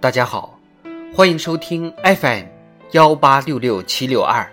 [0.00, 0.56] 大家好，
[1.12, 2.44] 欢迎收听 FM
[2.92, 4.48] 幺八六六七六二。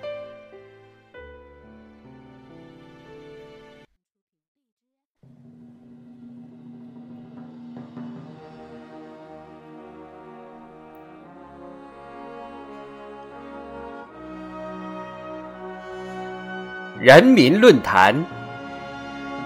[16.99, 18.25] 人民论坛：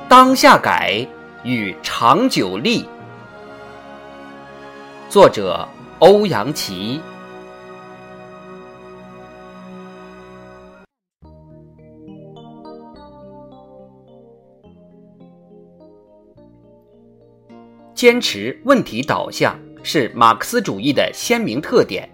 [0.07, 1.05] 当下改
[1.43, 2.87] 与长久立。
[5.09, 5.67] 作者：
[5.99, 7.01] 欧阳琦。
[17.93, 22.09] 坚持问题导向是马克思主义的鲜明特点，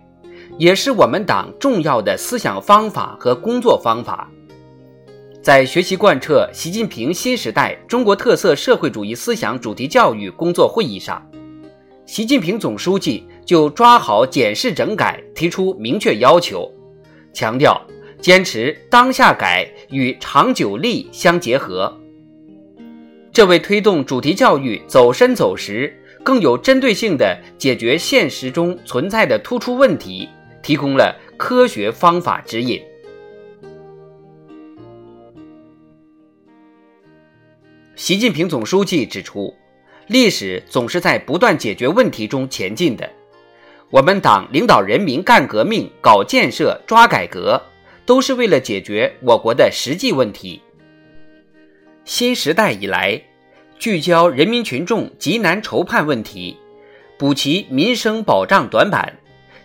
[0.57, 4.27] 也是我们党重要的思想方法和工作方法。
[5.43, 11.23] 在学习贯彻习近平新时代中国特色社会主义思想主题教育工作会议上，
[12.07, 16.69] 习近平总书记就抓好检视整改提出明确要求，
[17.31, 17.79] 强调
[18.19, 21.95] 坚持当下改与长久立相结合。
[23.31, 30.27] 这为推动主题教育走深走实、更有针对性地解决现实中存在的突出问题，
[30.63, 32.81] 提供了科学方法指引。
[37.95, 39.53] 习近平总书记指出，
[40.07, 43.09] 历史总是在不断解决问题中前进的。
[43.91, 47.61] 我们党领导人民干革命、搞建设、抓改革，
[48.05, 50.61] 都是为了解决我国的实际问题。
[52.03, 53.21] 新时代以来，
[53.77, 56.57] 聚焦人民群众急难愁盼问题，
[57.17, 59.19] 补齐民生保障短板，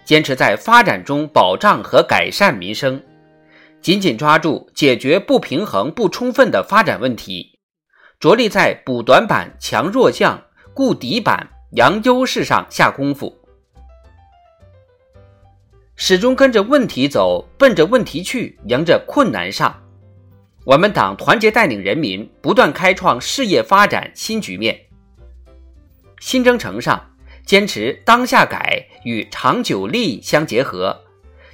[0.04, 3.02] 坚持在发展中保障和改善民生，
[3.80, 7.58] 紧紧抓住解决不平衡不充分的发展问题。
[8.18, 10.42] 着力在补短板、强弱项、
[10.74, 13.39] 固底板、扬优势上下功夫，
[16.02, 19.82] 始终跟着问题走，奔着问题去，迎着困难上。
[20.64, 24.80] 我们党团结带领人民，不断开创事业发展新局面。
[26.18, 27.10] 新征程上，
[27.44, 30.98] 坚持当下改与长久立相结合，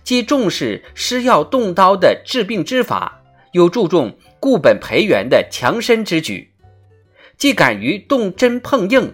[0.04, 3.20] 既重视施药动刀的治病之法，
[3.50, 6.52] 又注重固本培元的强身之举。
[7.36, 9.12] 既敢于动真碰硬，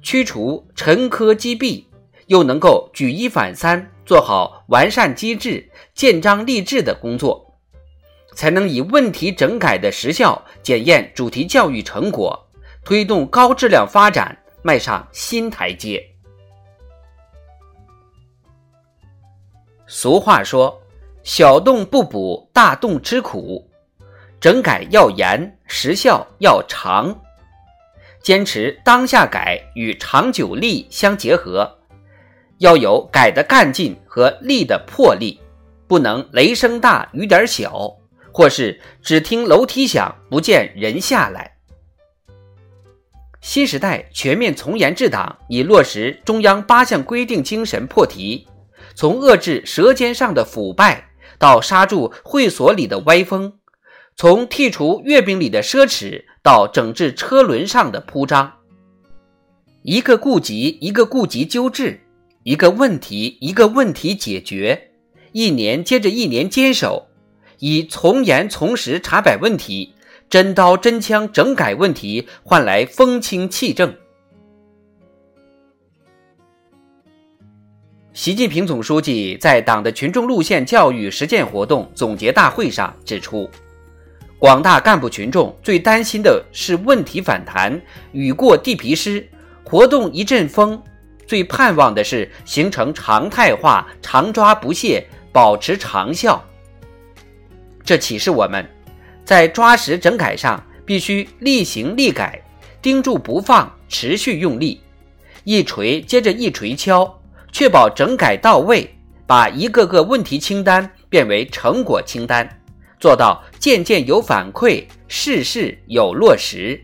[0.00, 1.85] 驱除沉疴积弊，
[2.26, 7.58] 又能够举一反三，做好完善机制、建章立制的工作，
[8.34, 12.48] 才能以问题整改的实效检验主题教育成果，
[12.84, 16.04] 推动高质量发展迈上新台阶。
[19.86, 20.82] 俗话说
[21.22, 23.70] ：“小洞不补，大洞吃苦。”
[24.40, 27.16] 整改要严，实效要长。
[28.20, 31.78] 坚持当下改与长久立相结合，
[32.58, 35.40] 要有改的干劲和立的魄力，
[35.86, 37.96] 不能雷声大雨点小，
[38.32, 41.56] 或是只听楼梯响不见人下来。
[43.40, 48.48] 新时代全面从严治党，以落实中央八项规定精神破题，
[48.94, 53.52] 从遏制舌尖上的腐败到刹住会所里的歪风。
[54.16, 58.54] 从剔除月饼里的奢侈到整治车轮上的铺张，
[59.82, 62.00] 一个顾及一个顾及纠治，
[62.46, 64.92] 一个问题一个问题解决，
[65.32, 67.08] 一年接着一年坚守，
[67.58, 69.94] 以从严从实查摆问题，
[70.30, 73.92] 真刀真枪整改问题，换来风清气正。
[78.12, 83.50] 习近平总书记在党的群众路线教育实践活动总结大会上指出。
[84.38, 87.82] 广大干部群众最担心的是问题反弹，
[88.12, 89.28] 雨过地皮湿，
[89.64, 90.78] 活动一阵风；
[91.26, 96.42] 最盼望的是形成常态化，常抓不懈，保持长效。
[97.84, 98.64] 这启示我们，
[99.24, 102.42] 在抓实整改上，必须立行立改，
[102.80, 104.80] 盯住不放，持续用力，
[105.44, 107.20] 一锤接着一锤敲，
[107.52, 108.88] 确保整改到位，
[109.26, 112.48] 把一个个问题清单变为成果清单。
[112.98, 116.80] 做到件件有反馈，事事有落实。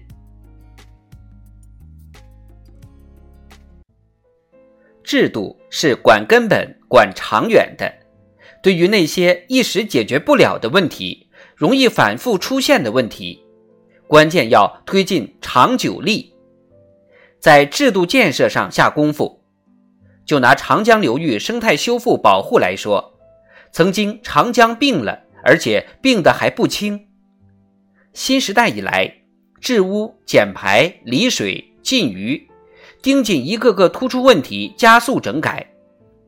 [5.12, 7.92] 制度是管根本、管长远的。
[8.62, 13.44] 对于那些一时解决不了的问题，容易反复出现的问题，
[14.06, 16.32] 关键要推进长久力，
[17.38, 19.44] 在制度建设上下功夫。
[20.24, 23.18] 就拿长江流域生态修复保护来说，
[23.70, 25.24] 曾经长江病了。
[25.44, 27.08] 而且病得还不轻。
[28.14, 29.12] 新时代以来，
[29.60, 32.48] 治污、减排、理水、禁渔，
[33.02, 35.72] 盯紧一个个突出问题，加速整改，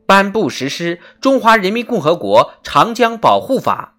[0.06, 3.94] 颁布实施《中华人民共和国长江保护法》，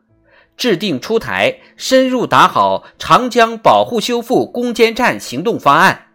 [0.58, 6.08] 制定出台深入打好长江保护修复攻坚战行动方案，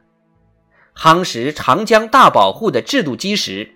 [0.94, 3.72] 夯实长江大保护的制度基石。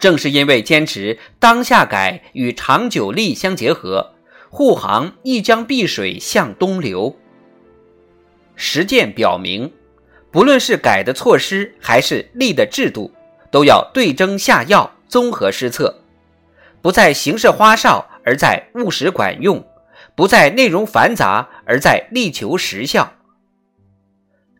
[0.00, 4.14] 正是因为坚持当下改与长久利相结合，
[4.50, 7.16] 护航一江碧水向东流。
[8.54, 9.72] 实践表明，
[10.38, 13.12] 不论是改的措施还是立的制度，
[13.50, 15.92] 都要对症下药，综合施策，
[16.80, 19.60] 不在形式花哨，而在务实管用；
[20.14, 23.14] 不在内容繁杂，而在力求实效。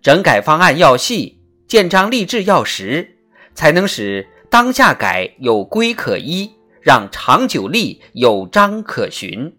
[0.02, 3.16] 整改方案要细，建章立制要实，
[3.54, 4.26] 才能使。
[4.50, 6.50] 当下改有规可依，
[6.82, 9.54] 让长久立有章可循。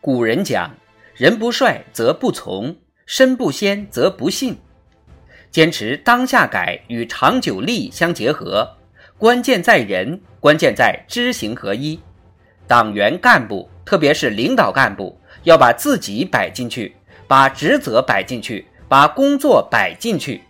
[0.00, 0.74] 古人讲
[1.14, 2.76] ：“人不帅则不从，
[3.06, 4.56] 身不先则不信。”
[5.50, 8.76] 坚持当下改与长久立相结合，
[9.18, 12.00] 关键在人，关键在知行合一。
[12.66, 13.68] 党员干部。
[13.82, 16.94] 特别是领导干部要把自己摆进去，
[17.26, 20.42] 把职责摆进去，把工作摆进去，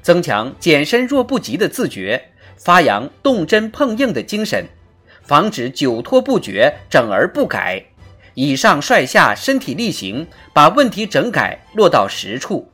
[0.00, 4.64] 增强减身若不及的自觉，发扬动真碰硬的精神，
[5.20, 7.84] 防止久拖不决、整而不改。
[8.42, 12.72] 以上率下，身体力行，把问题整改落到实处。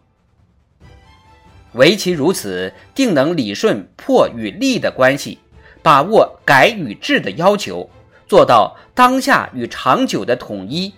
[1.73, 5.41] 唯其如此，定能理顺破与立的关系，
[5.83, 7.91] 把握改与治的要求。
[8.29, 10.95] 做到当下与长久的统一，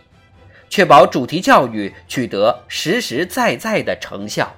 [0.69, 4.55] 确保主题教育取得实实在在的成效。